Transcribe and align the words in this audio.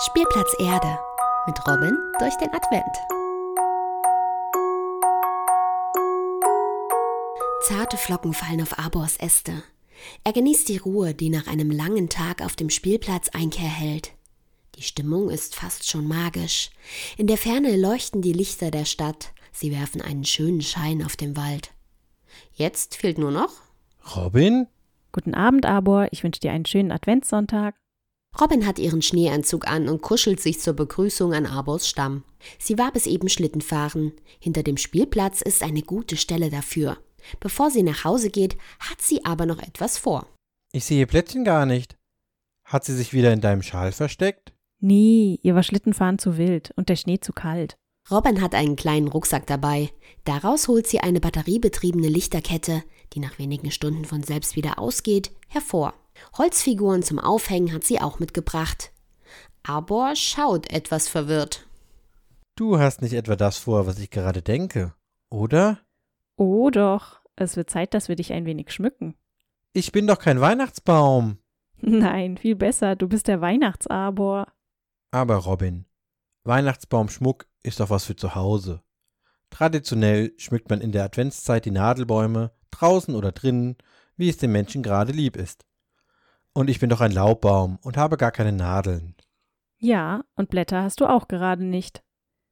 Spielplatz 0.00 0.54
Erde 0.60 0.96
mit 1.48 1.58
Robin 1.66 1.98
durch 2.20 2.36
den 2.36 2.50
Advent. 2.54 2.84
Zarte 7.62 7.96
Flocken 7.96 8.32
fallen 8.32 8.62
auf 8.62 8.78
Abors 8.78 9.16
Äste. 9.16 9.64
Er 10.22 10.32
genießt 10.32 10.68
die 10.68 10.76
Ruhe, 10.76 11.14
die 11.14 11.30
nach 11.30 11.48
einem 11.48 11.72
langen 11.72 12.08
Tag 12.08 12.42
auf 12.42 12.54
dem 12.54 12.70
Spielplatz 12.70 13.30
Einkehr 13.30 13.68
hält. 13.68 14.12
Die 14.76 14.82
Stimmung 14.82 15.30
ist 15.30 15.56
fast 15.56 15.90
schon 15.90 16.06
magisch. 16.06 16.70
In 17.16 17.26
der 17.26 17.36
Ferne 17.36 17.76
leuchten 17.76 18.22
die 18.22 18.32
Lichter 18.32 18.70
der 18.70 18.84
Stadt. 18.84 19.32
Sie 19.50 19.72
werfen 19.72 20.00
einen 20.00 20.24
schönen 20.24 20.62
Schein 20.62 21.04
auf 21.04 21.16
den 21.16 21.36
Wald. 21.36 21.72
Jetzt 22.54 22.94
fehlt 22.94 23.18
nur 23.18 23.32
noch 23.32 23.50
Robin? 24.14 24.68
Guten 25.10 25.34
Abend, 25.34 25.66
Arbor. 25.66 26.06
Ich 26.12 26.22
wünsche 26.22 26.40
dir 26.40 26.52
einen 26.52 26.66
schönen 26.66 26.92
Adventssonntag. 26.92 27.74
Robin 28.40 28.66
hat 28.66 28.78
ihren 28.78 29.02
Schneeanzug 29.02 29.66
an 29.66 29.88
und 29.88 30.02
kuschelt 30.02 30.40
sich 30.40 30.60
zur 30.60 30.74
Begrüßung 30.74 31.34
an 31.34 31.46
Arbors 31.46 31.88
Stamm. 31.88 32.22
Sie 32.58 32.78
war 32.78 32.92
bis 32.92 33.06
eben 33.06 33.28
Schlittenfahren. 33.28 34.12
Hinter 34.38 34.62
dem 34.62 34.76
Spielplatz 34.76 35.42
ist 35.42 35.62
eine 35.62 35.82
gute 35.82 36.16
Stelle 36.16 36.50
dafür. 36.50 36.98
Bevor 37.40 37.70
sie 37.70 37.82
nach 37.82 38.04
Hause 38.04 38.30
geht, 38.30 38.56
hat 38.78 39.00
sie 39.00 39.24
aber 39.24 39.44
noch 39.46 39.58
etwas 39.60 39.98
vor. 39.98 40.26
Ich 40.72 40.84
sehe 40.84 41.06
Plätzchen 41.06 41.44
gar 41.44 41.66
nicht. 41.66 41.96
Hat 42.64 42.84
sie 42.84 42.94
sich 42.94 43.12
wieder 43.12 43.32
in 43.32 43.40
deinem 43.40 43.62
Schal 43.62 43.92
versteckt? 43.92 44.52
Nie, 44.80 45.40
ihr 45.42 45.54
war 45.54 45.62
Schlittenfahren 45.62 46.18
zu 46.18 46.36
wild 46.36 46.72
und 46.76 46.88
der 46.88 46.96
Schnee 46.96 47.18
zu 47.18 47.32
kalt. 47.32 47.76
Robin 48.10 48.40
hat 48.40 48.54
einen 48.54 48.76
kleinen 48.76 49.08
Rucksack 49.08 49.46
dabei. 49.46 49.90
Daraus 50.24 50.68
holt 50.68 50.86
sie 50.86 51.00
eine 51.00 51.20
batteriebetriebene 51.20 52.08
Lichterkette, 52.08 52.82
die 53.12 53.20
nach 53.20 53.38
wenigen 53.38 53.70
Stunden 53.70 54.04
von 54.04 54.22
selbst 54.22 54.56
wieder 54.56 54.78
ausgeht, 54.78 55.30
hervor. 55.48 55.94
Holzfiguren 56.36 57.02
zum 57.02 57.18
Aufhängen 57.18 57.72
hat 57.72 57.84
sie 57.84 58.00
auch 58.00 58.18
mitgebracht. 58.18 58.92
Arbor 59.62 60.16
schaut 60.16 60.70
etwas 60.72 61.08
verwirrt. 61.08 61.66
Du 62.56 62.78
hast 62.78 63.02
nicht 63.02 63.12
etwa 63.12 63.36
das 63.36 63.58
vor, 63.58 63.86
was 63.86 63.98
ich 63.98 64.10
gerade 64.10 64.42
denke, 64.42 64.94
oder? 65.30 65.78
Oh 66.36 66.70
doch, 66.70 67.20
es 67.36 67.56
wird 67.56 67.70
Zeit, 67.70 67.94
dass 67.94 68.08
wir 68.08 68.16
dich 68.16 68.32
ein 68.32 68.46
wenig 68.46 68.72
schmücken. 68.72 69.14
Ich 69.72 69.92
bin 69.92 70.06
doch 70.06 70.18
kein 70.18 70.40
Weihnachtsbaum. 70.40 71.38
Nein, 71.80 72.36
viel 72.36 72.56
besser, 72.56 72.96
du 72.96 73.08
bist 73.08 73.28
der 73.28 73.40
Weihnachtsarbor. 73.40 74.48
Aber 75.10 75.36
Robin, 75.36 75.84
Weihnachtsbaumschmuck 76.44 77.46
ist 77.62 77.80
doch 77.80 77.90
was 77.90 78.04
für 78.04 78.16
zu 78.16 78.34
Hause. 78.34 78.82
Traditionell 79.50 80.32
schmückt 80.36 80.68
man 80.70 80.80
in 80.80 80.92
der 80.92 81.04
Adventszeit 81.04 81.64
die 81.64 81.70
Nadelbäume, 81.70 82.52
draußen 82.70 83.14
oder 83.14 83.32
drinnen, 83.32 83.76
wie 84.16 84.28
es 84.28 84.36
den 84.36 84.52
Menschen 84.52 84.82
gerade 84.82 85.12
lieb 85.12 85.36
ist. 85.36 85.67
Und 86.52 86.68
ich 86.70 86.80
bin 86.80 86.90
doch 86.90 87.00
ein 87.00 87.12
Laubbaum 87.12 87.78
und 87.82 87.96
habe 87.96 88.16
gar 88.16 88.32
keine 88.32 88.52
Nadeln. 88.52 89.14
Ja, 89.78 90.24
und 90.34 90.50
Blätter 90.50 90.82
hast 90.82 91.00
du 91.00 91.06
auch 91.06 91.28
gerade 91.28 91.64
nicht. 91.64 92.02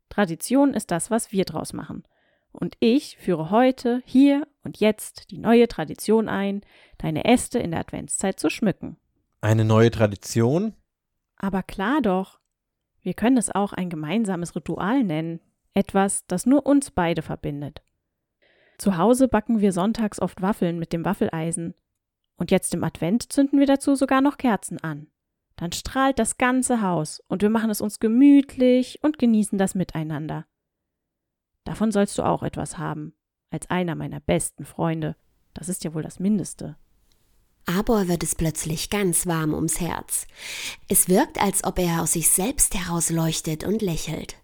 Tradition 0.09 0.75
ist 0.75 0.91
das, 0.91 1.11
was 1.11 1.33
wir 1.33 1.45
draus 1.45 1.73
machen. 1.73 2.05
Und 2.53 2.77
ich 2.81 3.19
führe 3.19 3.51
heute, 3.51 4.03
hier 4.07 4.47
und 4.63 4.79
jetzt 4.79 5.31
die 5.31 5.39
neue 5.39 5.69
Tradition 5.69 6.29
ein, 6.29 6.63
deine 6.99 7.25
Äste 7.25 7.59
in 7.59 7.73
der 7.73 7.81
Adventszeit 7.81 8.41
zu 8.41 8.49
schmücken. 8.49 8.97
Eine 9.41 9.65
neue 9.65 9.91
Tradition? 9.91 10.75
Aber 11.37 11.63
klar 11.63 12.01
doch. 12.01 12.41
Wir 13.03 13.15
können 13.15 13.37
es 13.37 13.55
auch 13.55 13.73
ein 13.73 13.91
gemeinsames 13.91 14.57
Ritual 14.57 15.05
nennen, 15.05 15.41
etwas, 15.75 16.27
das 16.27 16.47
nur 16.47 16.65
uns 16.65 16.91
beide 16.91 17.23
verbindet. 17.23 17.83
Zu 18.79 18.97
Hause 18.97 19.29
backen 19.29 19.61
wir 19.61 19.73
sonntags 19.73 20.21
oft 20.21 20.41
Waffeln 20.43 20.79
mit 20.79 20.93
dem 20.93 21.05
Waffeleisen. 21.05 21.75
Und 22.37 22.51
jetzt 22.51 22.75
im 22.75 22.85
Advent 22.85 23.33
zünden 23.33 23.59
wir 23.59 23.67
dazu 23.67 23.95
sogar 23.95 24.21
noch 24.21 24.37
Kerzen 24.39 24.79
an. 24.79 25.09
Dann 25.57 25.73
strahlt 25.73 26.19
das 26.19 26.37
ganze 26.37 26.83
Haus 26.83 27.23
und 27.29 27.43
wir 27.43 27.51
machen 27.51 27.71
es 27.71 27.81
uns 27.81 27.99
gemütlich 27.99 28.99
und 29.03 29.19
genießen 29.19 29.59
das 29.59 29.75
Miteinander. 29.75 30.47
Davon 31.65 31.91
sollst 31.91 32.19
du 32.19 32.23
auch 32.23 32.43
etwas 32.43 32.79
haben, 32.79 33.15
als 33.51 33.71
einer 33.71 33.95
meiner 33.95 34.21
besten 34.21 34.65
Freunde. 34.65 35.17
Das 35.55 35.69
ist 35.69 35.83
ja 35.83 35.95
wohl 35.95 36.03
das 36.03 36.21
Mindeste. 36.21 36.77
Arbor 37.65 38.07
wird 38.07 38.23
es 38.23 38.37
plötzlich 38.37 38.91
ganz 38.91 39.27
warm 39.27 39.53
ums 39.53 39.81
Herz. 39.81 40.27
Es 40.89 41.09
wirkt, 41.09 41.41
als 41.41 41.65
ob 41.65 41.79
er 41.79 42.03
aus 42.03 42.13
sich 42.13 42.29
selbst 42.29 42.75
heraus 42.75 43.11
leuchtet 43.11 43.65
und 43.65 43.83
lächelt. 43.83 44.37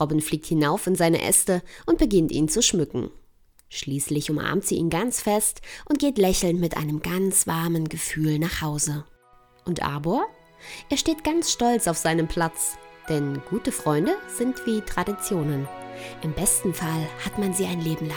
Robin 0.00 0.22
fliegt 0.22 0.46
hinauf 0.46 0.86
in 0.86 0.94
seine 0.94 1.20
Äste 1.22 1.62
und 1.84 1.98
beginnt 1.98 2.32
ihn 2.32 2.48
zu 2.48 2.62
schmücken. 2.62 3.10
Schließlich 3.74 4.30
umarmt 4.30 4.64
sie 4.64 4.76
ihn 4.76 4.88
ganz 4.88 5.20
fest 5.20 5.60
und 5.88 5.98
geht 5.98 6.16
lächelnd 6.16 6.60
mit 6.60 6.76
einem 6.76 7.02
ganz 7.02 7.48
warmen 7.48 7.88
Gefühl 7.88 8.38
nach 8.38 8.62
Hause. 8.62 9.04
Und 9.64 9.82
Arbor? 9.82 10.26
Er 10.90 10.96
steht 10.96 11.24
ganz 11.24 11.50
stolz 11.50 11.88
auf 11.88 11.96
seinem 11.96 12.28
Platz, 12.28 12.78
denn 13.08 13.42
gute 13.50 13.72
Freunde 13.72 14.12
sind 14.28 14.64
wie 14.64 14.80
Traditionen. 14.80 15.66
Im 16.22 16.32
besten 16.34 16.72
Fall 16.72 17.08
hat 17.24 17.36
man 17.40 17.52
sie 17.52 17.66
ein 17.66 17.80
Leben 17.80 18.06
lang. 18.06 18.16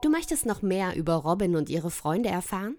Du 0.00 0.08
möchtest 0.08 0.46
noch 0.46 0.62
mehr 0.62 0.96
über 0.96 1.16
Robin 1.16 1.56
und 1.56 1.68
ihre 1.68 1.90
Freunde 1.90 2.30
erfahren? 2.30 2.78